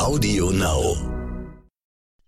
Audio 0.00 0.50
Now. 0.50 0.96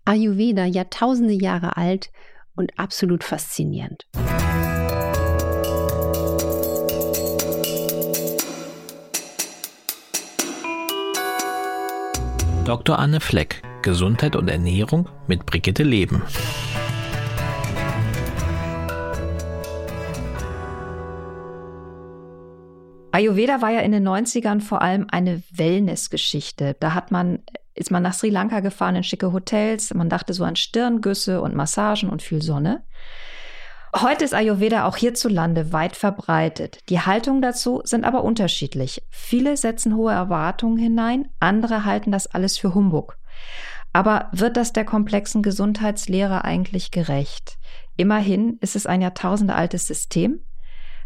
Ayurveda, 0.05 0.65
Jahrtausende 0.65 1.33
Jahre 1.33 1.75
alt 1.75 2.11
und 2.55 2.71
absolut 2.77 3.23
faszinierend. 3.23 4.05
Dr. 12.63 12.99
Anne 12.99 13.19
Fleck, 13.19 13.63
Gesundheit 13.81 14.35
und 14.35 14.49
Ernährung 14.49 15.09
mit 15.25 15.47
Brigitte 15.47 15.81
Leben. 15.81 16.21
Ayurveda 23.13 23.61
war 23.61 23.69
ja 23.69 23.81
in 23.81 23.91
den 23.91 24.07
90ern 24.07 24.59
vor 24.59 24.81
allem 24.81 25.05
eine 25.11 25.43
Wellness-Geschichte. 25.51 26.75
Da 26.79 26.95
hat 26.95 27.11
man, 27.11 27.43
ist 27.75 27.91
man 27.91 28.03
nach 28.03 28.13
Sri 28.13 28.29
Lanka 28.29 28.59
gefahren 28.59 28.95
in 28.95 29.03
schicke 29.03 29.33
Hotels. 29.33 29.93
Man 29.93 30.09
dachte 30.09 30.33
so 30.33 30.43
an 30.43 30.55
Stirngüsse 30.55 31.41
und 31.41 31.55
Massagen 31.55 32.09
und 32.09 32.21
viel 32.21 32.41
Sonne. 32.41 32.83
Heute 33.95 34.25
ist 34.25 34.33
Ayurveda 34.33 34.85
auch 34.85 34.97
hierzulande 34.97 35.71
weit 35.71 35.95
verbreitet. 35.95 36.79
Die 36.89 36.99
Haltungen 36.99 37.43
dazu 37.43 37.81
sind 37.83 38.05
aber 38.05 38.23
unterschiedlich. 38.23 39.03
Viele 39.09 39.55
setzen 39.55 39.95
hohe 39.95 40.11
Erwartungen 40.11 40.77
hinein, 40.77 41.29
andere 41.39 41.85
halten 41.85 42.11
das 42.11 42.25
alles 42.25 42.57
für 42.57 42.73
Humbug. 42.73 43.17
Aber 43.93 44.29
wird 44.31 44.57
das 44.57 44.73
der 44.73 44.85
komplexen 44.85 45.43
Gesundheitslehre 45.43 46.43
eigentlich 46.43 46.89
gerecht? 46.89 47.59
Immerhin 47.95 48.57
ist 48.61 48.75
es 48.75 48.87
ein 48.87 49.01
jahrtausendealtes 49.01 49.85
System. 49.85 50.39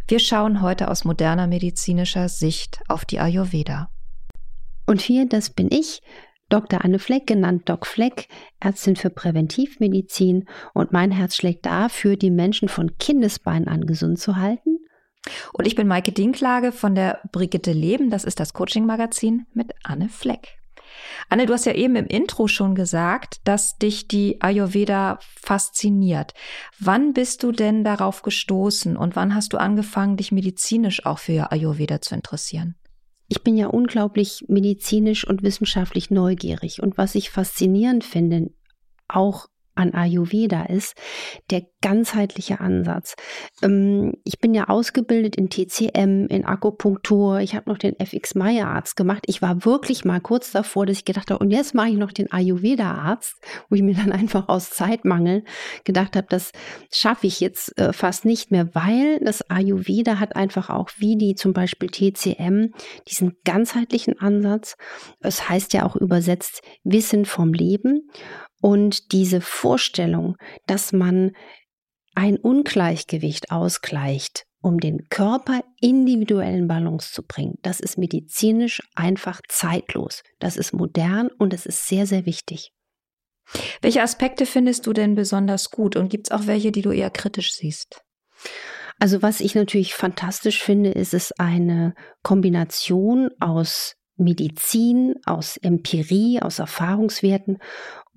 Wir 0.07 0.19
schauen 0.19 0.61
heute 0.61 0.89
aus 0.89 1.03
moderner 1.03 1.47
medizinischer 1.47 2.29
Sicht 2.29 2.79
auf 2.87 3.03
die 3.03 3.19
Ayurveda. 3.19 3.89
Und 4.85 5.05
wir, 5.09 5.27
das 5.27 5.49
bin 5.49 5.67
ich, 5.69 6.01
Dr. 6.49 6.83
Anne 6.83 6.99
Fleck, 6.99 7.27
genannt 7.27 7.67
Doc 7.69 7.85
Fleck, 7.85 8.27
Ärztin 8.59 8.95
für 8.95 9.09
Präventivmedizin 9.09 10.45
und 10.73 10.91
mein 10.91 11.11
Herz 11.11 11.35
schlägt 11.35 11.65
dafür, 11.65 12.15
die 12.15 12.31
Menschen 12.31 12.69
von 12.69 12.97
Kindesbeinen 12.97 13.67
an 13.67 13.85
gesund 13.85 14.19
zu 14.19 14.37
halten. 14.37 14.79
Und 15.51 15.67
ich 15.67 15.75
bin 15.75 15.87
Maike 15.87 16.13
Dinklage 16.13 16.71
von 16.71 16.95
der 16.95 17.19
Brigitte 17.31 17.73
Leben, 17.73 18.09
das 18.09 18.23
ist 18.23 18.39
das 18.39 18.53
Coaching-Magazin 18.53 19.45
mit 19.53 19.73
Anne 19.83 20.07
Fleck. 20.07 20.57
Anne, 21.29 21.45
du 21.45 21.53
hast 21.53 21.65
ja 21.65 21.73
eben 21.73 21.95
im 21.95 22.05
Intro 22.05 22.47
schon 22.47 22.75
gesagt, 22.75 23.41
dass 23.43 23.77
dich 23.77 24.07
die 24.07 24.41
Ayurveda 24.41 25.19
fasziniert. 25.21 26.33
Wann 26.79 27.13
bist 27.13 27.43
du 27.43 27.51
denn 27.51 27.83
darauf 27.83 28.21
gestoßen 28.21 28.95
und 28.95 29.15
wann 29.15 29.35
hast 29.35 29.53
du 29.53 29.57
angefangen, 29.57 30.17
dich 30.17 30.31
medizinisch 30.31 31.05
auch 31.05 31.19
für 31.19 31.51
Ayurveda 31.51 32.01
zu 32.01 32.15
interessieren? 32.15 32.75
Ich 33.27 33.43
bin 33.43 33.57
ja 33.57 33.67
unglaublich 33.67 34.45
medizinisch 34.47 35.27
und 35.27 35.43
wissenschaftlich 35.43 36.09
neugierig. 36.11 36.81
Und 36.81 36.97
was 36.97 37.15
ich 37.15 37.29
faszinierend 37.29 38.03
finde, 38.03 38.51
auch 39.07 39.47
an 39.75 39.93
Ayurveda 39.93 40.63
ist, 40.63 40.95
der 41.51 41.65
ganzheitliche 41.81 42.59
Ansatz. 42.59 43.15
Ähm, 43.61 44.13
ich 44.23 44.39
bin 44.39 44.53
ja 44.53 44.65
ausgebildet 44.69 45.35
in 45.35 45.49
TCM, 45.49 46.25
in 46.27 46.45
Akupunktur. 46.45 47.39
Ich 47.39 47.55
habe 47.55 47.69
noch 47.69 47.77
den 47.77 47.99
FX 47.99 48.35
Meyer 48.35 48.67
Arzt 48.67 48.95
gemacht. 48.95 49.23
Ich 49.27 49.41
war 49.41 49.63
wirklich 49.65 50.03
mal 50.03 50.19
kurz 50.19 50.51
davor, 50.51 50.85
dass 50.85 50.97
ich 50.97 51.05
gedacht 51.05 51.29
habe, 51.29 51.43
und 51.43 51.51
jetzt 51.51 51.75
mache 51.75 51.89
ich 51.89 51.97
noch 51.97 52.11
den 52.11 52.31
Ayurveda 52.31 52.91
Arzt, 52.91 53.35
wo 53.69 53.75
ich 53.75 53.83
mir 53.83 53.95
dann 53.95 54.11
einfach 54.11 54.49
aus 54.49 54.71
Zeitmangel 54.71 55.43
gedacht 55.83 56.15
habe, 56.15 56.27
das 56.29 56.51
schaffe 56.91 57.27
ich 57.27 57.39
jetzt 57.39 57.77
äh, 57.77 57.93
fast 57.93 58.25
nicht 58.25 58.51
mehr, 58.51 58.73
weil 58.73 59.19
das 59.19 59.47
Ayurveda 59.49 60.19
hat 60.19 60.35
einfach 60.35 60.69
auch 60.69 60.89
wie 60.97 61.15
die 61.17 61.35
zum 61.35 61.53
Beispiel 61.53 61.89
TCM 61.89 62.73
diesen 63.07 63.33
ganzheitlichen 63.43 64.19
Ansatz. 64.19 64.75
Es 65.19 65.47
heißt 65.47 65.73
ja 65.73 65.85
auch 65.85 65.95
übersetzt 65.95 66.61
Wissen 66.83 67.25
vom 67.25 67.53
Leben. 67.53 68.09
Und 68.61 69.11
diese 69.11 69.41
Vorstellung, 69.41 70.35
dass 70.65 70.91
man 70.91 71.31
ein 72.17 72.37
Ungleichgewicht 72.37 73.51
ausgleicht, 73.51 74.47
um 74.59 74.79
den 74.79 75.07
Körper 75.09 75.63
individuell 75.79 76.55
in 76.57 76.67
Balance 76.67 77.13
zu 77.13 77.21
bringen, 77.21 77.59
das 77.61 77.79
ist 77.79 77.99
medizinisch 77.99 78.81
einfach 78.95 79.39
zeitlos. 79.47 80.23
Das 80.39 80.57
ist 80.57 80.73
modern 80.73 81.29
und 81.37 81.53
es 81.53 81.67
ist 81.67 81.87
sehr, 81.87 82.07
sehr 82.07 82.25
wichtig. 82.25 82.71
Welche 83.81 84.01
Aspekte 84.01 84.47
findest 84.47 84.87
du 84.87 84.93
denn 84.93 85.13
besonders 85.13 85.69
gut 85.69 85.95
und 85.95 86.09
gibt 86.09 86.27
es 86.27 86.31
auch 86.31 86.47
welche, 86.47 86.71
die 86.71 86.81
du 86.81 86.91
eher 86.91 87.11
kritisch 87.11 87.53
siehst? 87.53 88.03
Also 88.99 89.21
was 89.21 89.39
ich 89.39 89.53
natürlich 89.53 89.93
fantastisch 89.93 90.63
finde, 90.63 90.89
ist 90.89 91.13
es 91.13 91.31
eine 91.33 91.93
Kombination 92.23 93.29
aus 93.39 93.95
Medizin, 94.17 95.15
aus 95.25 95.57
Empirie, 95.57 96.41
aus 96.41 96.59
Erfahrungswerten 96.59 97.59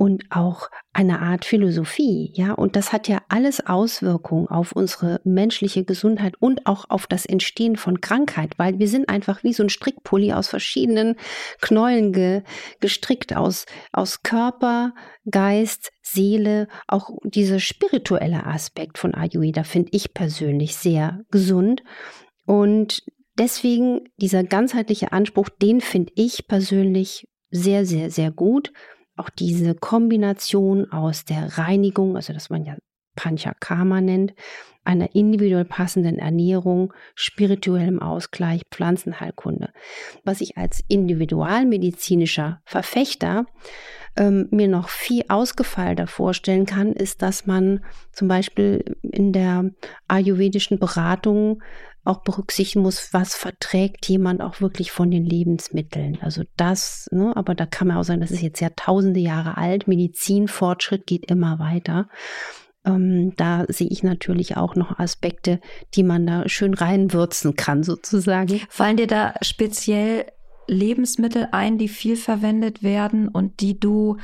und 0.00 0.24
auch 0.30 0.70
eine 0.94 1.20
Art 1.20 1.44
Philosophie, 1.44 2.32
ja, 2.34 2.52
und 2.54 2.74
das 2.74 2.90
hat 2.90 3.06
ja 3.06 3.20
alles 3.28 3.66
Auswirkungen 3.66 4.48
auf 4.48 4.72
unsere 4.72 5.20
menschliche 5.24 5.84
Gesundheit 5.84 6.36
und 6.40 6.66
auch 6.66 6.88
auf 6.88 7.06
das 7.06 7.26
Entstehen 7.26 7.76
von 7.76 8.00
Krankheit, 8.00 8.54
weil 8.56 8.78
wir 8.78 8.88
sind 8.88 9.10
einfach 9.10 9.44
wie 9.44 9.52
so 9.52 9.62
ein 9.62 9.68
Strickpulli 9.68 10.32
aus 10.32 10.48
verschiedenen 10.48 11.16
Knollen 11.60 12.14
ge 12.14 12.42
gestrickt 12.80 13.36
aus 13.36 13.66
aus 13.92 14.22
Körper, 14.22 14.94
Geist, 15.30 15.92
Seele, 16.00 16.66
auch 16.88 17.10
dieser 17.22 17.60
spirituelle 17.60 18.46
Aspekt 18.46 18.96
von 18.96 19.14
Ayurveda 19.14 19.64
finde 19.64 19.90
ich 19.92 20.14
persönlich 20.14 20.76
sehr 20.76 21.20
gesund. 21.30 21.82
Und 22.46 23.02
deswegen 23.40 24.02
dieser 24.18 24.44
ganzheitliche 24.44 25.12
Anspruch, 25.12 25.48
den 25.48 25.80
finde 25.80 26.12
ich 26.14 26.46
persönlich 26.46 27.26
sehr 27.50 27.84
sehr 27.84 28.10
sehr 28.10 28.30
gut. 28.30 28.72
Auch 29.16 29.30
diese 29.30 29.74
Kombination 29.74 30.90
aus 30.92 31.24
der 31.24 31.58
Reinigung, 31.58 32.16
also 32.16 32.32
das 32.32 32.50
man 32.50 32.64
ja 32.64 32.76
Panchakarma 33.16 34.00
nennt, 34.00 34.34
einer 34.84 35.14
individuell 35.14 35.64
passenden 35.64 36.18
Ernährung, 36.18 36.92
spirituellem 37.14 38.00
Ausgleich, 38.00 38.62
Pflanzenheilkunde. 38.70 39.72
Was 40.24 40.40
ich 40.40 40.56
als 40.56 40.82
individualmedizinischer 40.88 42.60
Verfechter 42.64 43.46
ähm, 44.16 44.48
mir 44.50 44.68
noch 44.68 44.88
viel 44.88 45.24
ausgefeilter 45.28 46.06
vorstellen 46.06 46.66
kann, 46.66 46.92
ist, 46.92 47.22
dass 47.22 47.46
man 47.46 47.84
zum 48.12 48.28
Beispiel 48.28 48.96
in 49.02 49.32
der 49.32 49.70
ayurvedischen 50.08 50.78
Beratung 50.78 51.62
auch 52.04 52.22
berücksichtigen 52.22 52.82
muss, 52.82 53.12
was 53.12 53.34
verträgt 53.34 54.08
jemand 54.08 54.40
auch 54.40 54.60
wirklich 54.60 54.90
von 54.90 55.10
den 55.10 55.24
Lebensmitteln. 55.24 56.18
Also 56.22 56.44
das, 56.56 57.08
ne, 57.12 57.36
aber 57.36 57.54
da 57.54 57.66
kann 57.66 57.88
man 57.88 57.98
auch 57.98 58.04
sagen, 58.04 58.22
das 58.22 58.30
ist 58.30 58.40
jetzt 58.40 58.60
ja 58.60 58.70
tausende 58.74 59.20
Jahre 59.20 59.58
alt, 59.58 59.86
Medizinfortschritt 59.86 61.06
geht 61.06 61.30
immer 61.30 61.58
weiter. 61.58 62.08
Ähm, 62.84 63.34
da 63.36 63.64
sehe 63.68 63.88
ich 63.88 64.02
natürlich 64.02 64.56
auch 64.56 64.74
noch 64.74 64.98
Aspekte, 64.98 65.60
die 65.94 66.02
man 66.02 66.26
da 66.26 66.48
schön 66.48 66.74
reinwürzen 66.74 67.54
kann, 67.54 67.82
sozusagen. 67.82 68.60
Fallen 68.68 68.96
dir 68.96 69.06
da 69.06 69.34
speziell 69.42 70.26
Lebensmittel 70.66 71.48
ein, 71.52 71.78
die 71.78 71.88
viel 71.88 72.16
verwendet 72.16 72.82
werden 72.82 73.28
und 73.28 73.60
die 73.60 73.78
du 73.78 74.16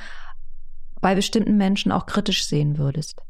bei 1.00 1.14
bestimmten 1.14 1.56
Menschen 1.56 1.92
auch 1.92 2.06
kritisch 2.06 2.46
sehen 2.46 2.78
würdest? 2.78 3.20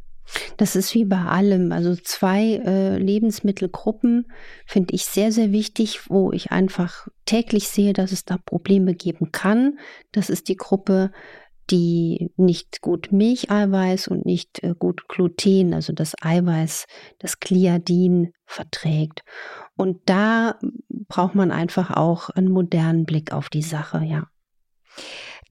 Das 0.56 0.76
ist 0.76 0.94
wie 0.94 1.04
bei 1.04 1.20
allem. 1.20 1.72
Also 1.72 1.94
zwei 1.94 2.60
äh, 2.64 2.98
Lebensmittelgruppen 2.98 4.26
finde 4.66 4.94
ich 4.94 5.04
sehr, 5.04 5.30
sehr 5.32 5.52
wichtig, 5.52 6.10
wo 6.10 6.32
ich 6.32 6.50
einfach 6.50 7.08
täglich 7.26 7.68
sehe, 7.68 7.92
dass 7.92 8.12
es 8.12 8.24
da 8.24 8.36
Probleme 8.38 8.94
geben 8.94 9.30
kann. 9.32 9.78
Das 10.12 10.30
ist 10.30 10.48
die 10.48 10.56
Gruppe, 10.56 11.12
die 11.70 12.32
nicht 12.36 12.80
gut 12.80 13.12
Milcheiweiß 13.12 14.08
und 14.08 14.24
nicht 14.24 14.62
äh, 14.62 14.74
gut 14.78 15.08
Gluten, 15.08 15.74
also 15.74 15.92
das 15.92 16.14
Eiweiß, 16.20 16.86
das 17.18 17.40
Gliadin 17.40 18.32
verträgt. 18.44 19.22
Und 19.76 20.00
da 20.06 20.58
braucht 20.88 21.34
man 21.34 21.50
einfach 21.50 21.90
auch 21.90 22.30
einen 22.30 22.50
modernen 22.50 23.04
Blick 23.04 23.32
auf 23.32 23.48
die 23.48 23.62
Sache, 23.62 24.02
ja. 24.04 24.28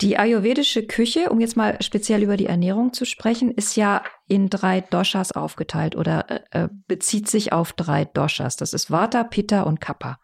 Die 0.02 0.18
ayurvedische 0.18 0.86
Küche, 0.86 1.30
um 1.30 1.40
jetzt 1.40 1.56
mal 1.56 1.82
speziell 1.82 2.22
über 2.22 2.36
die 2.36 2.48
Ernährung 2.48 2.92
zu 2.92 3.06
sprechen, 3.06 3.52
ist 3.52 3.78
ja 3.78 4.04
in 4.28 4.50
drei 4.50 4.82
Doshas 4.82 5.32
aufgeteilt 5.32 5.96
oder 5.96 6.30
äh, 6.30 6.64
äh, 6.64 6.70
bezieht 6.88 7.30
sich 7.30 7.54
auf 7.54 7.72
drei 7.72 8.04
Doshas. 8.04 8.58
Das 8.58 8.74
ist 8.74 8.92
Vata, 8.92 9.24
Pitta 9.24 9.62
und 9.62 9.80
Kappa. 9.80 10.20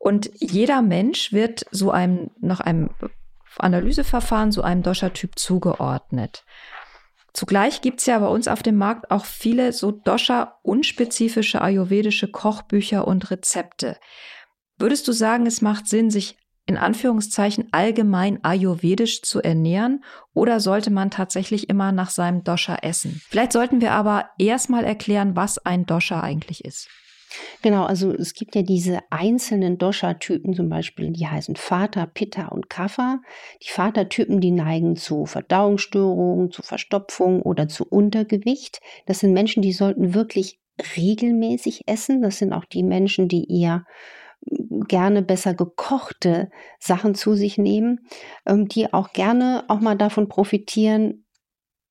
Und 0.00 0.30
jeder 0.34 0.82
Mensch 0.82 1.32
wird 1.32 1.64
so 1.70 1.92
einem, 1.92 2.30
nach 2.40 2.58
einem 2.58 2.90
Analyseverfahren 3.58 4.52
so 4.52 4.62
einem 4.62 4.82
Dosha-Typ 4.82 5.38
zugeordnet. 5.38 6.44
Zugleich 7.32 7.80
gibt's 7.80 8.06
ja 8.06 8.18
bei 8.18 8.26
uns 8.26 8.46
auf 8.46 8.62
dem 8.62 8.76
Markt 8.76 9.10
auch 9.10 9.24
viele 9.24 9.72
so 9.72 9.90
Dosha-unspezifische 9.90 11.62
ayurvedische 11.62 12.30
Kochbücher 12.30 13.06
und 13.06 13.30
Rezepte. 13.30 13.98
Würdest 14.78 15.08
du 15.08 15.12
sagen, 15.12 15.46
es 15.46 15.62
macht 15.62 15.88
Sinn, 15.88 16.10
sich 16.10 16.36
in 16.66 16.76
Anführungszeichen 16.76 17.68
allgemein 17.72 18.42
ayurvedisch 18.44 19.22
zu 19.22 19.40
ernähren 19.40 20.04
oder 20.32 20.60
sollte 20.60 20.90
man 20.90 21.10
tatsächlich 21.10 21.68
immer 21.68 21.90
nach 21.90 22.10
seinem 22.10 22.44
Dosha 22.44 22.76
essen? 22.76 23.20
Vielleicht 23.28 23.52
sollten 23.52 23.80
wir 23.80 23.92
aber 23.92 24.30
erstmal 24.38 24.84
erklären, 24.84 25.34
was 25.34 25.58
ein 25.58 25.86
Dosha 25.86 26.20
eigentlich 26.20 26.64
ist. 26.64 26.88
Genau, 27.62 27.84
also 27.84 28.12
es 28.12 28.34
gibt 28.34 28.54
ja 28.54 28.62
diese 28.62 29.00
einzelnen 29.10 29.78
Dosha-Typen 29.78 30.54
zum 30.54 30.68
Beispiel, 30.68 31.10
die 31.10 31.26
heißen 31.26 31.56
Vater, 31.56 32.06
Pitta 32.06 32.48
und 32.48 32.68
Kapha. 32.68 33.20
Die 33.62 33.70
Vater-Typen, 33.70 34.40
die 34.40 34.50
neigen 34.50 34.96
zu 34.96 35.26
Verdauungsstörungen, 35.26 36.50
zu 36.50 36.62
Verstopfung 36.62 37.42
oder 37.42 37.68
zu 37.68 37.84
Untergewicht. 37.86 38.80
Das 39.06 39.20
sind 39.20 39.32
Menschen, 39.32 39.62
die 39.62 39.72
sollten 39.72 40.14
wirklich 40.14 40.60
regelmäßig 40.96 41.82
essen. 41.86 42.22
Das 42.22 42.38
sind 42.38 42.52
auch 42.52 42.64
die 42.64 42.82
Menschen, 42.82 43.28
die 43.28 43.50
eher 43.60 43.84
hm, 44.48 44.84
gerne 44.88 45.22
besser 45.22 45.54
gekochte 45.54 46.50
Sachen 46.78 47.14
zu 47.14 47.34
sich 47.34 47.58
nehmen, 47.58 48.00
ähm, 48.46 48.68
die 48.68 48.92
auch 48.92 49.12
gerne 49.12 49.64
auch 49.68 49.80
mal 49.80 49.96
davon 49.96 50.28
profitieren, 50.28 51.24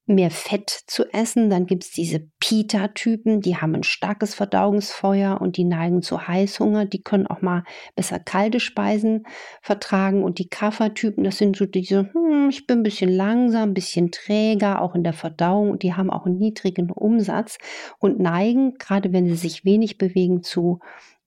mehr 0.06 0.32
Fett 0.32 0.70
zu 0.88 1.06
essen. 1.14 1.50
Dann 1.50 1.66
gibt 1.66 1.84
es 1.84 1.92
diese 1.92 2.28
Pita-Typen, 2.40 3.42
die 3.42 3.58
haben 3.58 3.76
ein 3.76 3.84
starkes 3.84 4.34
Verdauungsfeuer 4.34 5.40
und 5.40 5.58
die 5.58 5.64
neigen 5.64 6.02
zu 6.02 6.28
Heißhunger. 6.28 6.86
Die 6.86 7.02
können 7.02 7.28
auch 7.28 7.42
mal 7.42 7.64
besser 7.96 8.20
kalte 8.20 8.60
Speisen 8.60 9.24
vertragen. 9.62 10.24
Und 10.24 10.40
die 10.40 10.50
Kaffer-Typen, 10.50 11.24
das 11.24 11.38
sind 11.38 11.56
so 11.56 11.66
diese, 11.66 12.12
hm, 12.14 12.50
ich 12.50 12.68
bin 12.68 12.80
ein 12.80 12.84
bisschen 12.84 13.12
langsam, 13.12 13.70
ein 13.70 13.74
bisschen 13.74 14.12
träger, 14.12 14.82
auch 14.82 14.96
in 14.96 15.04
der 15.04 15.14
Verdauung. 15.14 15.72
Und 15.72 15.84
die 15.84 15.94
haben 15.94 16.10
auch 16.10 16.26
einen 16.26 16.38
niedrigen 16.38 16.92
Umsatz 16.92 17.58
und 18.00 18.20
neigen, 18.20 18.74
gerade 18.76 19.14
wenn 19.14 19.28
sie 19.28 19.36
sich 19.36 19.66
wenig 19.66 19.98
bewegen, 19.98 20.44
zu 20.44 20.80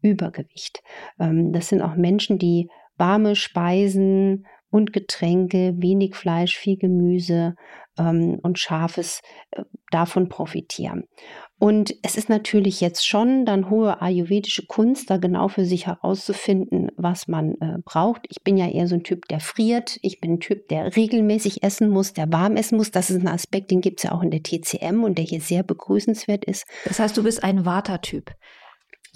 Übergewicht. 0.03 0.83
Ähm, 1.19 1.53
das 1.53 1.69
sind 1.69 1.81
auch 1.81 1.97
Menschen, 1.97 2.39
die 2.39 2.69
warme 2.97 3.35
Speisen 3.35 4.47
und 4.71 4.93
Getränke, 4.93 5.75
wenig 5.79 6.15
Fleisch, 6.15 6.57
viel 6.57 6.77
Gemüse 6.77 7.55
ähm, 7.99 8.39
und 8.43 8.59
Scharfes 8.59 9.21
äh, 9.51 9.63
davon 9.91 10.29
profitieren. 10.29 11.05
Und 11.59 11.95
es 12.03 12.17
ist 12.17 12.29
natürlich 12.29 12.81
jetzt 12.81 13.07
schon 13.07 13.47
dann 13.47 13.71
hohe 13.71 14.03
ayurvedische 14.03 14.67
Kunst, 14.67 15.09
da 15.09 15.19
genau 15.19 15.49
für 15.49 15.65
sich 15.65 15.87
herauszufinden, 15.87 16.91
was 16.97 17.29
man 17.29 17.55
äh, 17.61 17.79
braucht. 17.85 18.27
Ich 18.29 18.43
bin 18.43 18.57
ja 18.57 18.69
eher 18.69 18.89
so 18.89 18.97
ein 18.97 19.05
Typ, 19.05 19.29
der 19.29 19.41
friert. 19.41 19.99
Ich 20.03 20.21
bin 20.21 20.35
ein 20.35 20.41
Typ, 20.41 20.69
der 20.69 20.97
regelmäßig 20.97 21.63
essen 21.63 21.89
muss, 21.89 22.13
der 22.13 22.31
warm 22.33 22.57
essen 22.57 22.77
muss. 22.77 22.91
Das 22.91 23.11
ist 23.11 23.21
ein 23.21 23.29
Aspekt, 23.29 23.71
den 23.71 23.81
gibt 23.81 24.01
es 24.01 24.05
ja 24.05 24.13
auch 24.13 24.23
in 24.23 24.31
der 24.31 24.43
TCM 24.43 25.05
und 25.05 25.17
der 25.17 25.25
hier 25.25 25.41
sehr 25.41 25.63
begrüßenswert 25.63 26.45
ist. 26.45 26.67
Das 26.85 26.99
heißt, 26.99 27.17
du 27.17 27.23
bist 27.23 27.43
ein 27.45 27.65
Vata-Typ. 27.65 28.33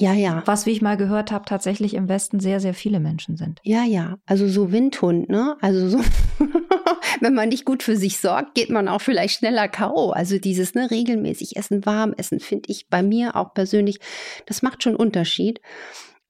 Ja, 0.00 0.12
ja. 0.12 0.42
Was, 0.46 0.64
wie 0.64 0.70
ich 0.70 0.80
mal 0.80 0.96
gehört 0.96 1.32
habe, 1.32 1.44
tatsächlich 1.44 1.94
im 1.94 2.08
Westen 2.08 2.38
sehr, 2.38 2.60
sehr 2.60 2.72
viele 2.72 3.00
Menschen 3.00 3.36
sind. 3.36 3.60
Ja, 3.64 3.82
ja. 3.82 4.16
Also 4.26 4.46
so 4.46 4.70
Windhund, 4.70 5.28
ne? 5.28 5.56
Also 5.60 5.88
so, 5.88 5.98
wenn 7.20 7.34
man 7.34 7.48
nicht 7.48 7.64
gut 7.64 7.82
für 7.82 7.96
sich 7.96 8.18
sorgt, 8.18 8.54
geht 8.54 8.70
man 8.70 8.88
auch 8.88 9.00
vielleicht 9.00 9.38
schneller 9.38 9.68
K.O. 9.68 10.10
Also 10.10 10.38
dieses, 10.38 10.74
ne, 10.74 10.90
regelmäßig 10.90 11.56
essen, 11.56 11.84
warm 11.86 12.14
essen, 12.16 12.40
finde 12.40 12.70
ich 12.70 12.88
bei 12.88 13.02
mir 13.02 13.36
auch 13.36 13.54
persönlich, 13.54 14.00
das 14.46 14.62
macht 14.62 14.82
schon 14.82 14.96
Unterschied. 14.96 15.60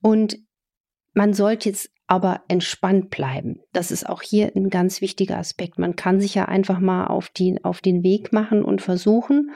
Und 0.01 0.39
man 1.15 1.35
sollte 1.35 1.69
jetzt 1.69 1.91
aber 2.07 2.43
entspannt 2.49 3.11
bleiben. 3.11 3.61
Das 3.73 3.91
ist 3.91 4.09
auch 4.09 4.23
hier 4.23 4.51
ein 4.57 4.71
ganz 4.71 5.03
wichtiger 5.03 5.37
Aspekt. 5.37 5.79
Man 5.79 5.95
kann 5.95 6.21
sich 6.21 6.35
ja 6.35 6.47
einfach 6.47 6.81
mal 6.81 7.07
auf, 7.07 7.29
die, 7.29 7.63
auf 7.63 7.81
den 7.83 8.03
Weg 8.03 8.33
machen 8.33 8.65
und 8.65 8.81
versuchen, 8.81 9.51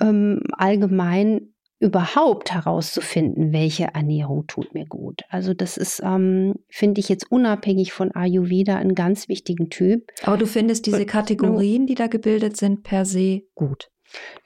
ähm, 0.00 0.40
allgemein 0.52 1.52
überhaupt 1.80 2.52
herauszufinden, 2.52 3.52
welche 3.52 3.94
Ernährung 3.94 4.46
tut 4.46 4.74
mir 4.74 4.86
gut. 4.86 5.22
Also 5.28 5.54
das 5.54 5.76
ist, 5.76 6.00
ähm, 6.04 6.56
finde 6.68 7.00
ich 7.00 7.08
jetzt 7.08 7.30
unabhängig 7.30 7.92
von 7.92 8.12
Ayurveda 8.12 8.76
einen 8.76 8.94
ganz 8.94 9.28
wichtigen 9.28 9.70
Typ. 9.70 10.10
Aber 10.22 10.36
du 10.36 10.46
findest 10.46 10.86
diese 10.86 11.06
Kategorien, 11.06 11.86
die 11.86 11.94
da 11.94 12.08
gebildet 12.08 12.56
sind, 12.56 12.82
per 12.82 13.04
se 13.04 13.42
gut. 13.54 13.90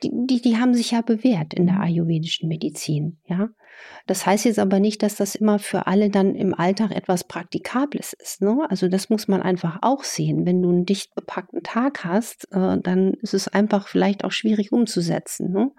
Die, 0.03 0.11
die, 0.13 0.43
die 0.43 0.57
haben 0.57 0.75
sich 0.75 0.91
ja 0.91 1.03
bewährt 1.03 1.55
in 1.55 1.67
der 1.67 1.81
ayurvedischen 1.81 2.49
Medizin, 2.49 3.19
ja. 3.27 3.49
Das 4.07 4.27
heißt 4.27 4.45
jetzt 4.45 4.59
aber 4.59 4.81
nicht, 4.81 5.03
dass 5.03 5.17
das 5.17 5.35
immer 5.35 5.59
für 5.59 5.87
alle 5.87 6.11
dann 6.11 6.35
im 6.35 6.55
Alltag 6.55 6.91
etwas 6.93 7.25
Praktikables 7.25 8.13
ist. 8.13 8.43
Ne? 8.43 8.67
Also 8.69 8.89
das 8.89 9.11
muss 9.11 9.29
man 9.29 9.43
einfach 9.43 9.79
auch 9.83 10.05
sehen. 10.05 10.47
Wenn 10.47 10.63
du 10.63 10.71
einen 10.71 10.87
dicht 10.87 11.15
bepackten 11.15 11.63
Tag 11.63 12.05
hast, 12.05 12.49
äh, 12.53 12.79
dann 12.81 13.15
ist 13.23 13.35
es 13.35 13.49
einfach 13.49 13.89
vielleicht 13.89 14.25
auch 14.25 14.33
schwierig 14.33 14.73
umzusetzen. 14.73 15.53
Ne? 15.53 15.71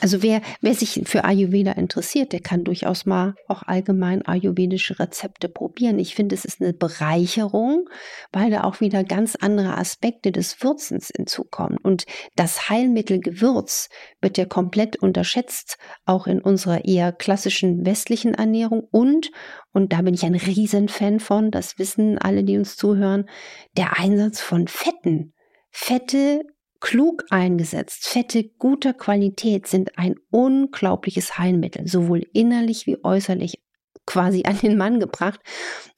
Also 0.00 0.22
wer, 0.22 0.40
wer 0.60 0.74
sich 0.74 1.02
für 1.04 1.24
Ayurveda 1.24 1.72
interessiert, 1.72 2.32
der 2.32 2.40
kann 2.40 2.64
durchaus 2.64 3.06
mal 3.06 3.34
auch 3.48 3.62
allgemein 3.62 4.22
ayurvedische 4.22 4.98
Rezepte 4.98 5.48
probieren. 5.48 5.98
Ich 5.98 6.14
finde, 6.14 6.34
es 6.34 6.44
ist 6.44 6.60
eine 6.60 6.72
Bereicherung, 6.72 7.88
weil 8.32 8.50
da 8.50 8.64
auch 8.64 8.80
wieder 8.80 9.04
ganz 9.04 9.36
andere 9.36 9.76
Aspekte 9.76 10.32
des 10.32 10.62
Würzens 10.62 11.10
hinzukommen. 11.14 11.78
Und 11.78 12.04
das 12.36 12.68
Heilmittel 12.68 13.20
Gewürz 13.20 13.88
wird 14.20 14.38
ja 14.38 14.44
komplett 14.44 14.96
unterschätzt, 14.96 15.78
auch 16.04 16.26
in 16.26 16.40
unserer 16.40 16.84
eher 16.84 17.12
klassischen 17.12 17.84
westlichen 17.84 18.34
Ernährung. 18.34 18.86
Und, 18.90 19.30
und 19.72 19.92
da 19.92 20.02
bin 20.02 20.14
ich 20.14 20.24
ein 20.24 20.34
Riesenfan 20.34 21.20
von, 21.20 21.50
das 21.50 21.78
wissen 21.78 22.18
alle, 22.18 22.44
die 22.44 22.58
uns 22.58 22.76
zuhören, 22.76 23.28
der 23.76 23.98
Einsatz 23.98 24.40
von 24.40 24.68
Fetten. 24.68 25.34
Fette 25.70 26.42
klug 26.80 27.24
eingesetzt, 27.30 28.08
Fette 28.08 28.44
guter 28.44 28.94
Qualität 28.94 29.66
sind 29.66 29.98
ein 29.98 30.16
unglaubliches 30.30 31.38
Heilmittel, 31.38 31.86
sowohl 31.86 32.26
innerlich 32.32 32.86
wie 32.86 33.02
äußerlich 33.04 33.62
quasi 34.06 34.42
an 34.44 34.58
den 34.58 34.76
Mann 34.76 34.98
gebracht. 34.98 35.40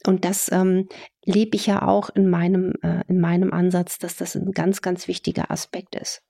Und 0.05 0.25
das 0.25 0.51
ähm, 0.51 0.87
lebe 1.25 1.55
ich 1.55 1.65
ja 1.65 1.81
auch 1.87 2.09
in 2.09 2.29
meinem, 2.29 2.73
äh, 2.81 3.01
in 3.07 3.19
meinem 3.19 3.53
Ansatz, 3.53 3.97
dass 3.97 4.15
das 4.17 4.35
ein 4.35 4.51
ganz, 4.51 4.81
ganz 4.81 5.07
wichtiger 5.07 5.49
Aspekt 5.49 5.95
ist. 5.95 6.21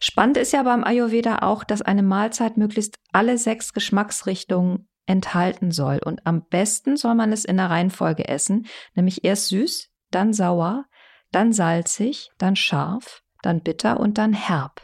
Spannend 0.00 0.36
ist 0.36 0.52
ja 0.52 0.62
beim 0.62 0.82
Ayurveda 0.82 1.40
auch, 1.42 1.64
dass 1.64 1.82
eine 1.82 2.02
Mahlzeit 2.02 2.56
möglichst 2.56 2.98
alle 3.12 3.38
sechs 3.38 3.72
Geschmacksrichtungen 3.72 4.88
enthalten 5.06 5.70
soll. 5.70 6.00
Und 6.04 6.26
am 6.26 6.46
besten 6.48 6.96
soll 6.96 7.14
man 7.14 7.32
es 7.32 7.44
in 7.44 7.56
der 7.56 7.70
Reihenfolge 7.70 8.28
essen, 8.28 8.66
nämlich 8.94 9.24
erst 9.24 9.48
süß, 9.48 9.90
dann 10.10 10.32
sauer, 10.32 10.86
dann 11.30 11.52
salzig, 11.52 12.30
dann 12.38 12.56
scharf, 12.56 13.22
dann 13.42 13.62
bitter 13.62 14.00
und 14.00 14.18
dann 14.18 14.32
herb. 14.32 14.80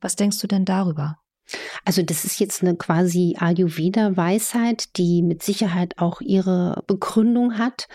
Was 0.00 0.16
denkst 0.16 0.40
du 0.40 0.46
denn 0.46 0.64
darüber? 0.64 1.18
Also 1.84 2.02
das 2.02 2.24
ist 2.24 2.38
jetzt 2.38 2.62
eine 2.62 2.76
quasi 2.76 3.36
Ayurveda-Weisheit, 3.38 4.96
die 4.96 5.22
mit 5.22 5.42
Sicherheit 5.42 5.98
auch 5.98 6.20
ihre 6.20 6.84
Begründung 6.86 7.58
hat. 7.58 7.88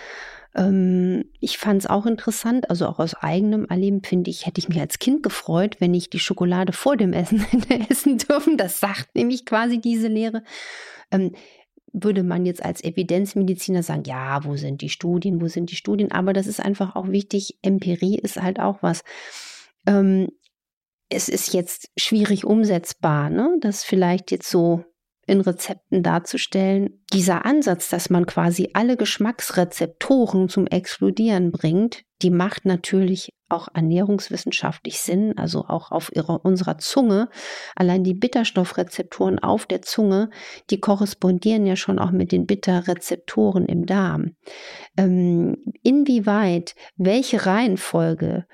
Ähm, 0.56 1.26
ich 1.40 1.58
fand 1.58 1.82
es 1.82 1.90
auch 1.90 2.06
interessant, 2.06 2.70
also 2.70 2.88
auch 2.88 3.00
aus 3.00 3.14
eigenem 3.16 3.66
Erleben 3.66 4.04
finde 4.04 4.30
ich, 4.30 4.46
hätte 4.46 4.60
ich 4.60 4.70
mich 4.70 4.80
als 4.80 5.00
Kind 5.00 5.24
gefreut, 5.24 5.78
wenn 5.80 5.94
ich 5.94 6.10
die 6.10 6.20
Schokolade 6.20 6.74
vor 6.74 6.98
dem 6.98 7.14
Essen 7.14 7.40
hätte 7.52 7.90
essen 7.90 8.18
dürfen. 8.18 8.58
Das 8.58 8.80
sagt 8.80 9.16
nämlich 9.16 9.46
quasi 9.46 9.80
diese 9.80 10.08
Lehre. 10.08 10.44
Ähm, 11.12 11.34
würde 11.98 12.24
man 12.24 12.46
jetzt 12.46 12.64
als 12.64 12.84
Evidenzmediziner 12.84 13.82
sagen, 13.82 14.04
ja, 14.06 14.44
wo 14.44 14.58
sind 14.58 14.82
die 14.82 14.90
Studien, 14.90 15.40
wo 15.40 15.48
sind 15.48 15.72
die 15.72 15.78
Studien? 15.78 16.12
Aber 16.12 16.34
das 16.34 16.46
ist 16.46 16.60
einfach 16.60 16.96
auch 16.98 17.08
wichtig. 17.08 17.58
Empirie 17.62 18.18
ist 18.18 18.42
halt 18.42 18.60
auch 18.60 18.80
was 18.82 19.04
ähm, 19.86 20.30
es 21.10 21.30
ist 21.30 21.54
jetzt 21.54 21.90
schwierig 21.98 22.46
umsetzbar, 22.46 23.30
ne? 23.30 23.58
das 23.62 23.84
vielleicht 23.84 24.32
jetzt 24.32 24.50
so 24.50 24.84
in 25.28 25.42
Rezepten 25.42 26.04
darzustellen. 26.04 27.02
Dieser 27.14 27.46
Ansatz, 27.46 27.90
dass 27.90 28.10
man 28.10 28.26
quasi 28.26 28.70
alle 28.74 28.98
Geschmacksrezeptoren 28.98 30.50
zum 30.50 30.68
Explodieren 30.68 31.52
bringt, 31.52 32.04
die 32.22 32.30
macht 32.30 32.66
natürlich 32.66 33.34
auch 33.50 33.68
ernährungswissenschaftlich 33.74 35.00
Sinn, 35.00 35.38
also 35.38 35.66
auch 35.68 35.92
auf 35.92 36.12
ihrer, 36.16 36.44
unserer 36.44 36.78
Zunge. 36.78 37.30
Allein 37.76 38.04
die 38.04 38.14
Bitterstoffrezeptoren 38.14 39.40
auf 39.40 39.66
der 39.66 39.82
Zunge, 39.82 40.30
die 40.70 40.80
korrespondieren 40.80 41.66
ja 41.66 41.76
schon 41.76 42.00
auch 42.00 42.12
mit 42.12 42.32
den 42.32 42.48
Bitterrezeptoren 42.48 43.66
im 43.66 43.86
Darm. 43.86 44.36
Ähm, 44.98 45.58
inwieweit, 45.84 46.76
welche 46.96 47.46
Reihenfolge 47.46 48.46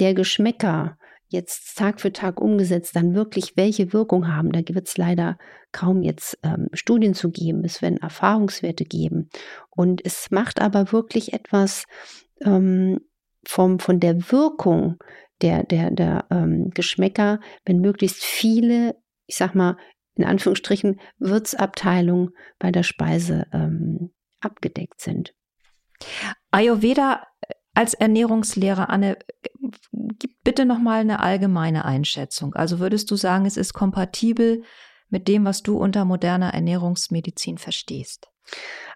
der 0.00 0.14
Geschmäcker 0.14 0.96
jetzt 1.30 1.78
Tag 1.78 2.00
für 2.00 2.12
Tag 2.12 2.40
umgesetzt 2.40 2.94
dann 2.96 3.14
wirklich 3.14 3.56
welche 3.56 3.92
Wirkung 3.92 4.28
haben. 4.28 4.52
Da 4.52 4.60
wird 4.60 4.88
es 4.88 4.96
leider 4.96 5.38
kaum 5.72 6.02
jetzt 6.02 6.38
ähm, 6.42 6.68
Studien 6.72 7.14
zu 7.14 7.30
geben. 7.30 7.64
Es 7.64 7.80
werden 7.82 7.98
Erfahrungswerte 7.98 8.84
geben. 8.84 9.30
Und 9.70 10.04
es 10.04 10.30
macht 10.30 10.60
aber 10.60 10.92
wirklich 10.92 11.32
etwas 11.32 11.84
ähm, 12.42 13.00
vom, 13.46 13.78
von 13.78 14.00
der 14.00 14.30
Wirkung 14.30 14.98
der, 15.40 15.64
der, 15.64 15.90
der 15.90 16.26
ähm, 16.30 16.70
Geschmäcker, 16.70 17.40
wenn 17.64 17.80
möglichst 17.80 18.22
viele, 18.22 18.96
ich 19.26 19.36
sag 19.36 19.54
mal, 19.54 19.76
in 20.16 20.24
Anführungsstrichen, 20.24 21.00
Würzabteilungen 21.18 22.30
bei 22.58 22.70
der 22.72 22.82
Speise 22.82 23.46
ähm, 23.52 24.10
abgedeckt 24.40 25.00
sind. 25.00 25.32
Ayurveda 26.50 27.22
als 27.74 27.94
Ernährungslehrer, 27.94 28.90
Anne, 28.90 29.16
gib 29.92 30.42
bitte 30.42 30.64
nochmal 30.64 31.00
eine 31.00 31.20
allgemeine 31.20 31.84
Einschätzung. 31.84 32.54
Also 32.54 32.78
würdest 32.78 33.10
du 33.10 33.16
sagen, 33.16 33.46
es 33.46 33.56
ist 33.56 33.72
kompatibel 33.72 34.62
mit 35.08 35.28
dem, 35.28 35.44
was 35.44 35.62
du 35.62 35.76
unter 35.76 36.04
moderner 36.04 36.52
Ernährungsmedizin 36.54 37.58
verstehst? 37.58 38.28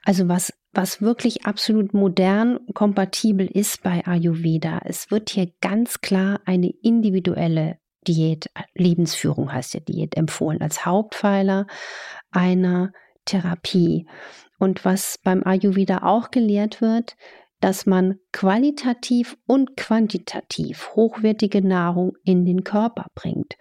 Also 0.05 0.29
was, 0.29 0.53
was 0.73 1.01
wirklich 1.01 1.47
absolut 1.47 1.95
modern 1.95 2.59
kompatibel 2.75 3.47
ist 3.47 3.83
bei 3.83 4.05
Ayurveda, 4.07 4.81
es 4.85 5.11
wird 5.11 5.31
hier 5.31 5.53
ganz 5.61 6.01
klar 6.01 6.41
eine 6.45 6.71
individuelle 6.83 7.79
Diät, 8.07 8.51
Lebensführung 8.75 9.53
heißt 9.53 9.75
ja 9.75 9.81
Diät, 9.81 10.17
empfohlen 10.17 10.61
als 10.61 10.85
Hauptpfeiler 10.85 11.67
einer 12.31 12.93
Therapie. 13.25 14.07
Und 14.59 14.85
was 14.85 15.19
beim 15.23 15.43
Ayurveda 15.45 16.03
auch 16.03 16.31
gelehrt 16.31 16.81
wird, 16.81 17.17
dass 17.65 17.87
man 17.87 18.19
qualitativ 18.31 19.39
und 19.47 19.75
quantitativ 19.75 20.91
hochwertige 20.95 21.67
Nahrung 21.67 22.13
in 22.23 22.45
den 22.45 22.63
Körper 22.63 23.07
bringt. 23.15 23.57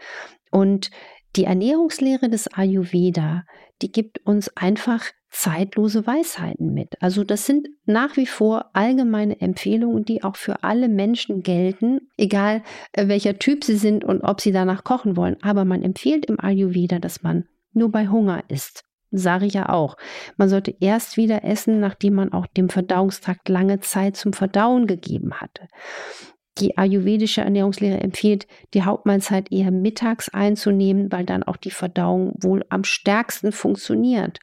Und 0.52 0.92
die 1.38 1.46
Ernährungslehre 1.46 2.28
des 2.28 2.50
Ayurveda, 2.54 3.46
die 3.82 3.94
gibt 3.94 4.20
uns 4.26 4.50
einfach 4.58 5.06
zeitlose 5.30 6.06
Weisheiten 6.06 6.74
mit. 6.74 7.02
Also 7.02 7.24
das 7.24 7.46
sind 7.46 7.70
nach 7.86 8.18
wie 8.18 8.26
vor 8.26 8.72
allgemeine 8.74 9.40
Empfehlungen, 9.40 10.04
die 10.04 10.22
auch 10.22 10.36
für 10.36 10.66
alle 10.66 10.90
Menschen 10.90 11.42
gelten, 11.42 12.10
egal 12.18 12.62
äh, 12.92 13.08
welcher 13.08 13.40
Typ 13.40 13.64
sie 13.64 13.78
sind 13.78 14.04
und 14.04 14.20
ob 14.20 14.42
sie 14.42 14.52
danach 14.52 14.84
kochen 14.84 15.16
wollen. 15.16 15.38
Aber 15.42 15.64
man 15.64 15.82
empfiehlt 15.82 16.26
im 16.26 16.42
Ayurveda, 16.42 17.00
dass 17.00 17.24
man 17.24 17.46
nur 17.72 17.90
bei 17.90 18.10
Hunger 18.10 18.44
isst. 18.50 18.84
Sage 19.16 19.46
ich 19.46 19.54
ja 19.54 19.70
auch. 19.70 19.96
Man 20.38 20.50
sollte 20.50 20.76
erst 20.80 21.18
wieder 21.18 21.44
essen, 21.44 21.80
nachdem 21.80 22.16
man 22.16 22.34
auch 22.34 22.48
dem 22.48 22.68
Verdauungstrakt 22.68 23.48
lange 23.48 23.80
Zeit 23.80 24.18
zum 24.18 24.34
Verdauen 24.34 24.88
gegeben 24.88 25.36
hatte. 25.36 25.68
Die 26.58 26.78
ayurvedische 26.78 27.42
Ernährungslehre 27.42 28.00
empfiehlt, 28.00 28.48
die 28.74 28.84
Hauptmahlzeit 28.84 29.52
eher 29.52 29.70
mittags 29.70 30.30
einzunehmen, 30.30 31.12
weil 31.12 31.26
dann 31.26 31.44
auch 31.44 31.58
die 31.58 31.72
Verdauung 31.72 32.34
wohl 32.42 32.66
am 32.70 32.84
stärksten 32.84 33.52
funktioniert. 33.52 34.40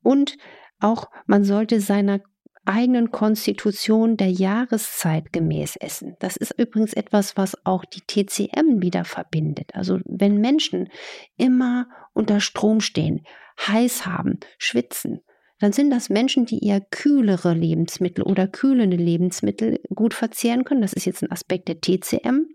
Und 0.00 0.36
auch 0.78 1.06
man 1.26 1.42
sollte 1.42 1.80
seiner 1.80 2.20
eigenen 2.66 3.10
Konstitution 3.10 4.16
der 4.16 4.30
Jahreszeit 4.30 5.32
gemäß 5.32 5.76
essen. 5.76 6.16
Das 6.20 6.36
ist 6.36 6.58
übrigens 6.58 6.94
etwas, 6.94 7.36
was 7.36 7.64
auch 7.64 7.84
die 7.84 8.00
TCM 8.00 8.80
wieder 8.82 9.04
verbindet. 9.04 9.74
Also 9.74 10.00
wenn 10.04 10.40
Menschen 10.40 10.88
immer 11.36 11.88
unter 12.12 12.40
Strom 12.40 12.80
stehen, 12.80 13.24
heiß 13.58 14.06
haben, 14.06 14.40
schwitzen, 14.58 15.20
dann 15.60 15.72
sind 15.72 15.90
das 15.90 16.10
Menschen, 16.10 16.46
die 16.46 16.64
eher 16.64 16.80
kühlere 16.80 17.54
Lebensmittel 17.54 18.24
oder 18.24 18.48
kühlende 18.48 18.96
Lebensmittel 18.96 19.80
gut 19.94 20.14
verzehren 20.14 20.64
können. 20.64 20.82
Das 20.82 20.92
ist 20.92 21.04
jetzt 21.04 21.22
ein 21.22 21.30
Aspekt 21.30 21.68
der 21.68 21.80
TCM. 21.80 22.46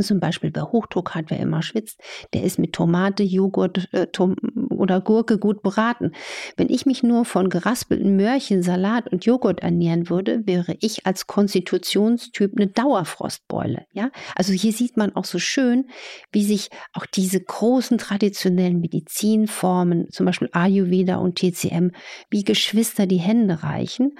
Zum 0.00 0.20
Beispiel 0.20 0.52
wer 0.54 0.70
Hochdruck 0.70 1.16
hat, 1.16 1.30
wer 1.30 1.40
immer 1.40 1.62
schwitzt, 1.62 2.00
der 2.32 2.44
ist 2.44 2.60
mit 2.60 2.72
Tomate, 2.72 3.24
Joghurt 3.24 3.92
äh, 3.92 4.06
Tom 4.06 4.36
oder 4.80 5.00
Gurke 5.00 5.38
gut 5.38 5.62
beraten. 5.62 6.12
Wenn 6.56 6.70
ich 6.70 6.86
mich 6.86 7.02
nur 7.02 7.24
von 7.24 7.50
geraspelten 7.50 8.16
Möhrchen, 8.16 8.62
Salat 8.62 9.06
und 9.12 9.24
Joghurt 9.24 9.60
ernähren 9.60 10.08
würde, 10.08 10.46
wäre 10.46 10.76
ich 10.80 11.06
als 11.06 11.26
Konstitutionstyp 11.26 12.52
eine 12.56 12.66
Dauerfrostbeule. 12.66 13.86
Ja, 13.92 14.10
also 14.34 14.52
hier 14.52 14.72
sieht 14.72 14.96
man 14.96 15.14
auch 15.14 15.24
so 15.26 15.38
schön, 15.38 15.88
wie 16.32 16.44
sich 16.44 16.70
auch 16.92 17.06
diese 17.06 17.40
großen 17.40 17.98
traditionellen 17.98 18.80
Medizinformen, 18.80 20.08
zum 20.10 20.26
Beispiel 20.26 20.48
Ayurveda 20.52 21.16
und 21.16 21.36
TCM, 21.38 21.90
wie 22.30 22.44
Geschwister 22.44 23.06
die 23.06 23.18
Hände 23.18 23.62
reichen. 23.62 24.16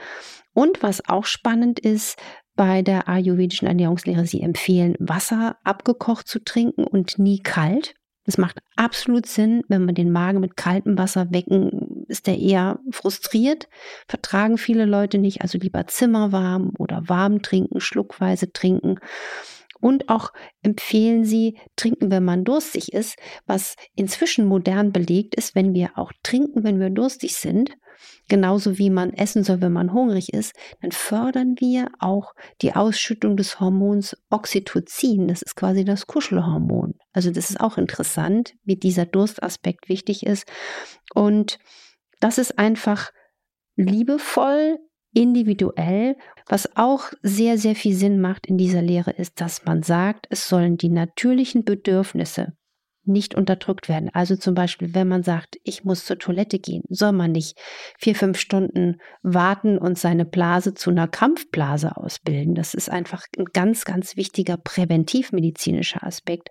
Und 0.52 0.82
was 0.82 1.08
auch 1.08 1.24
spannend 1.24 1.78
ist, 1.78 2.18
bei 2.56 2.82
der 2.82 3.08
ayurvedischen 3.08 3.66
Ernährungslehre, 3.66 4.26
sie 4.26 4.42
empfehlen, 4.42 4.94
Wasser 4.98 5.56
abgekocht 5.64 6.28
zu 6.28 6.44
trinken 6.44 6.84
und 6.84 7.18
nie 7.18 7.38
kalt. 7.38 7.94
Das 8.30 8.38
macht 8.38 8.60
absolut 8.76 9.26
Sinn, 9.26 9.64
wenn 9.66 9.84
man 9.84 9.96
den 9.96 10.12
Magen 10.12 10.38
mit 10.38 10.56
kaltem 10.56 10.96
Wasser 10.96 11.32
wecken, 11.32 12.04
ist 12.06 12.28
der 12.28 12.38
eher 12.38 12.78
frustriert, 12.92 13.68
vertragen 14.06 14.56
viele 14.56 14.84
Leute 14.84 15.18
nicht, 15.18 15.42
also 15.42 15.58
lieber 15.58 15.88
zimmerwarm 15.88 16.70
oder 16.78 17.02
warm 17.08 17.42
trinken, 17.42 17.80
schluckweise 17.80 18.52
trinken. 18.52 19.00
Und 19.80 20.08
auch 20.08 20.32
empfehlen 20.62 21.24
sie, 21.24 21.58
trinken, 21.74 22.12
wenn 22.12 22.24
man 22.24 22.44
durstig 22.44 22.92
ist, 22.92 23.18
was 23.46 23.74
inzwischen 23.96 24.46
modern 24.46 24.92
belegt 24.92 25.34
ist, 25.34 25.56
wenn 25.56 25.74
wir 25.74 25.98
auch 25.98 26.12
trinken, 26.22 26.62
wenn 26.62 26.78
wir 26.78 26.90
durstig 26.90 27.34
sind, 27.34 27.72
genauso 28.30 28.78
wie 28.78 28.88
man 28.88 29.12
essen 29.12 29.44
soll, 29.44 29.60
wenn 29.60 29.74
man 29.74 29.92
hungrig 29.92 30.32
ist, 30.32 30.54
dann 30.80 30.92
fördern 30.92 31.56
wir 31.58 31.88
auch 31.98 32.32
die 32.62 32.74
Ausschüttung 32.74 33.36
des 33.36 33.60
Hormons 33.60 34.16
Oxytocin. 34.30 35.28
Das 35.28 35.42
ist 35.42 35.56
quasi 35.56 35.84
das 35.84 36.06
Kuschelhormon. 36.06 36.94
Also 37.12 37.30
das 37.30 37.50
ist 37.50 37.60
auch 37.60 37.76
interessant, 37.76 38.54
wie 38.64 38.76
dieser 38.76 39.04
Durstaspekt 39.04 39.90
wichtig 39.90 40.24
ist. 40.24 40.50
Und 41.14 41.58
das 42.20 42.38
ist 42.38 42.58
einfach 42.58 43.10
liebevoll, 43.76 44.78
individuell. 45.12 46.16
Was 46.48 46.76
auch 46.76 47.12
sehr, 47.22 47.58
sehr 47.58 47.74
viel 47.74 47.94
Sinn 47.94 48.20
macht 48.20 48.46
in 48.46 48.56
dieser 48.56 48.80
Lehre 48.80 49.10
ist, 49.10 49.40
dass 49.40 49.64
man 49.64 49.82
sagt, 49.82 50.26
es 50.30 50.48
sollen 50.48 50.76
die 50.76 50.88
natürlichen 50.88 51.64
Bedürfnisse 51.64 52.54
nicht 53.04 53.34
unterdrückt 53.34 53.88
werden. 53.88 54.10
Also 54.12 54.36
zum 54.36 54.54
Beispiel, 54.54 54.94
wenn 54.94 55.08
man 55.08 55.22
sagt, 55.22 55.56
ich 55.64 55.84
muss 55.84 56.04
zur 56.04 56.18
Toilette 56.18 56.58
gehen, 56.58 56.82
soll 56.88 57.12
man 57.12 57.32
nicht 57.32 57.58
vier, 57.98 58.14
fünf 58.14 58.38
Stunden 58.38 59.00
warten 59.22 59.78
und 59.78 59.98
seine 59.98 60.24
Blase 60.24 60.74
zu 60.74 60.90
einer 60.90 61.08
Krampfblase 61.08 61.96
ausbilden. 61.96 62.54
Das 62.54 62.74
ist 62.74 62.90
einfach 62.90 63.24
ein 63.38 63.46
ganz, 63.52 63.84
ganz 63.84 64.16
wichtiger 64.16 64.56
präventivmedizinischer 64.56 66.04
Aspekt. 66.04 66.48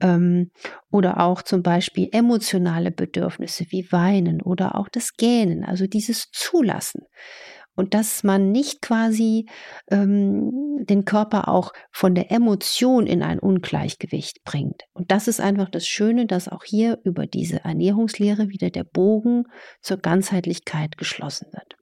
Ähm, 0.00 0.50
oder 0.90 1.20
auch 1.20 1.42
zum 1.42 1.62
Beispiel 1.62 2.08
emotionale 2.12 2.90
Bedürfnisse 2.90 3.66
wie 3.70 3.90
Weinen 3.90 4.40
oder 4.40 4.76
auch 4.76 4.88
das 4.88 5.14
Gähnen, 5.16 5.64
also 5.64 5.86
dieses 5.86 6.30
Zulassen 6.30 7.02
und 7.74 7.94
dass 7.94 8.24
man 8.24 8.52
nicht 8.52 8.82
quasi 8.82 9.46
ähm, 9.90 10.84
den 10.84 11.04
Körper 11.04 11.48
auch 11.48 11.72
von 11.90 12.14
der 12.14 12.30
Emotion 12.30 13.06
in 13.06 13.22
ein 13.22 13.38
Ungleichgewicht 13.38 14.44
bringt. 14.44 14.82
Und 14.92 15.10
das 15.10 15.28
ist 15.28 15.40
einfach 15.40 15.68
das 15.68 15.86
Schöne, 15.86 16.26
dass 16.26 16.48
auch 16.48 16.64
hier 16.64 16.98
über 17.04 17.26
diese 17.26 17.64
Ernährungslehre 17.64 18.48
wieder 18.48 18.70
der 18.70 18.84
Bogen 18.84 19.44
zur 19.80 19.98
Ganzheitlichkeit 19.98 20.96
geschlossen 20.96 21.48
wird. 21.52 21.76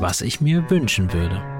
Was 0.00 0.20
ich 0.20 0.40
mir 0.40 0.68
wünschen 0.68 1.12
würde. 1.12 1.51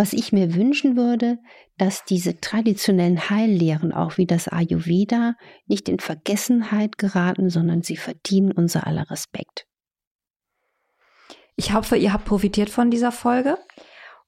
Was 0.00 0.14
ich 0.14 0.32
mir 0.32 0.54
wünschen 0.54 0.96
würde, 0.96 1.36
dass 1.76 2.06
diese 2.06 2.40
traditionellen 2.40 3.28
Heillehren, 3.28 3.92
auch 3.92 4.16
wie 4.16 4.24
das 4.24 4.48
Ayurveda, 4.48 5.34
nicht 5.66 5.90
in 5.90 5.98
Vergessenheit 5.98 6.96
geraten, 6.96 7.50
sondern 7.50 7.82
sie 7.82 7.98
verdienen 7.98 8.50
unser 8.50 8.86
aller 8.86 9.10
Respekt. 9.10 9.66
Ich 11.54 11.74
hoffe, 11.74 11.98
ihr 11.98 12.14
habt 12.14 12.24
profitiert 12.24 12.70
von 12.70 12.90
dieser 12.90 13.12
Folge. 13.12 13.58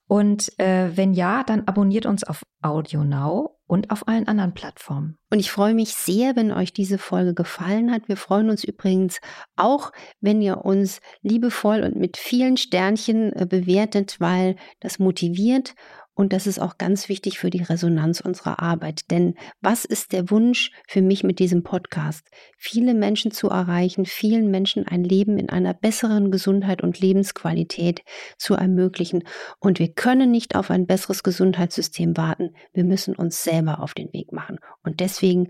Und 0.07 0.53
äh, 0.61 0.95
wenn 0.95 1.15
ja, 1.15 1.43
dann 1.43 1.67
abonniert 1.67 2.05
uns 2.05 2.23
auf 2.23 2.43
Audio 2.61 3.03
Now 3.03 3.59
und 3.73 3.91
auf 3.91 4.07
allen 4.07 4.29
anderen 4.29 4.53
Plattformen. 4.53 5.17
Und 5.31 5.39
ich 5.39 5.51
freue 5.51 5.73
mich 5.73 5.95
sehr, 5.95 6.37
wenn 6.37 6.53
euch 6.53 6.75
diese 6.75 6.99
Folge 6.99 7.33
gefallen 7.33 7.91
hat. 7.91 8.07
Wir 8.07 8.19
freuen 8.19 8.51
uns 8.51 8.65
übrigens 8.65 9.19
auch, 9.57 9.93
wenn 10.21 10.43
ihr 10.43 10.67
uns 10.67 11.01
liebevoll 11.23 11.81
und 11.83 11.97
mit 11.97 12.19
vielen 12.19 12.59
Sternchen 12.59 13.33
äh, 13.33 13.47
bewertet, 13.47 14.17
weil 14.21 14.57
das 14.81 14.99
motiviert 14.99 15.75
und 16.23 16.33
das 16.33 16.47
ist 16.47 16.61
auch 16.61 16.79
ganz 16.79 17.09
wichtig 17.09 17.41
für 17.41 17.51
die 17.51 17.65
Resonanz 17.65 18.21
unserer 18.21 18.63
Arbeit. 18.63 19.11
Denn 19.11 19.35
was 19.61 19.85
ist 19.85 20.13
der 20.13 20.31
Wunsch 20.31 20.71
für 20.87 21.03
mich 21.03 21.25
mit 21.25 21.41
diesem 21.41 21.65
Podcast? 21.65 22.25
Viele 22.57 22.95
Menschen 22.95 23.33
zu 23.33 23.49
erreichen, 23.49 24.07
vielen 24.07 24.49
Menschen 24.49 24.87
ein 24.87 25.03
Leben 25.03 25.37
in 25.37 25.51
einer 25.51 25.75
besseren 25.75 26.31
Gesundheit 26.31 26.81
und 26.81 27.01
Lebensqualität 27.01 28.03
zu 28.39 28.55
ermöglichen. 28.55 29.25
Und 29.59 29.81
wir 29.81 29.93
können 29.93 30.31
nicht 30.31 30.55
auf 30.55 30.71
ein 30.71 30.87
besseres 30.87 31.25
Gesundheitssystem 31.25 32.17
warten. 32.17 32.55
Wir 32.73 32.85
müssen 32.85 33.17
uns 33.17 33.43
selber 33.43 33.81
auf 33.81 33.93
den 33.93 34.13
Weg 34.13 34.31
machen. 34.31 34.61
Und 34.85 35.01
deswegen 35.01 35.49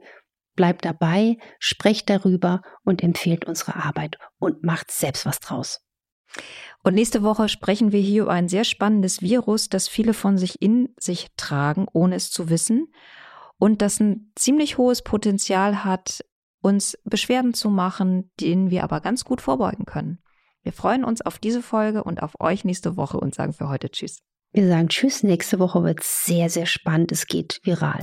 bleibt 0.57 0.87
dabei, 0.87 1.37
sprecht 1.59 2.09
darüber 2.09 2.62
und 2.83 3.02
empfehlt 3.02 3.45
unsere 3.45 3.76
Arbeit 3.76 4.17
und 4.38 4.64
macht 4.64 4.91
selbst 4.91 5.26
was 5.26 5.38
draus. 5.38 5.85
Und 6.83 6.95
nächste 6.95 7.23
Woche 7.23 7.49
sprechen 7.49 7.93
wir 7.93 8.01
hier 8.01 8.23
über 8.23 8.33
ein 8.33 8.49
sehr 8.49 8.65
spannendes 8.65 9.23
Virus, 9.23 9.69
das 9.69 9.89
viele 9.89 10.15
von 10.15 10.37
sich 10.37 10.61
in 10.61 10.89
sich 10.99 11.29
tragen, 11.37 11.87
ohne 11.93 12.17
es 12.17 12.31
zu 12.31 12.49
wissen. 12.49 12.93
Und 13.59 13.83
das 13.83 14.01
ein 14.01 14.33
ziemlich 14.35 14.79
hohes 14.79 15.03
Potenzial 15.03 15.85
hat, 15.85 16.25
uns 16.61 16.99
Beschwerden 17.05 17.55
zu 17.55 17.71
machen, 17.71 18.31
denen 18.41 18.71
wir 18.71 18.83
aber 18.83 19.01
ganz 19.01 19.25
gut 19.25 19.41
vorbeugen 19.41 19.85
können. 19.85 20.19
Wir 20.62 20.73
freuen 20.73 21.05
uns 21.05 21.21
auf 21.21 21.39
diese 21.39 21.62
Folge 21.62 22.05
und 22.05 22.23
auf 22.23 22.41
euch 22.41 22.65
nächste 22.65 22.97
Woche 22.97 23.19
und 23.19 23.35
sagen 23.35 23.53
für 23.53 23.69
heute 23.69 23.91
Tschüss. 23.91 24.21
Wir 24.53 24.69
sagen 24.69 24.89
Tschüss. 24.89 25.23
Nächste 25.23 25.59
Woche 25.59 25.83
wird 25.83 26.03
sehr, 26.03 26.51
sehr 26.51 26.67
spannend. 26.67 27.11
Es 27.11 27.27
geht 27.27 27.61
viral. 27.65 28.03